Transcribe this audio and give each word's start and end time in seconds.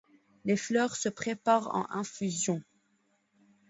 Les 0.45 0.57
fleurs 0.57 0.95
se 0.95 1.09
préparent 1.09 1.75
en 1.75 1.85
infusion. 1.91 2.63